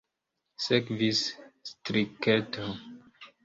Sekvis 0.67 1.21
striketo. 1.73 2.69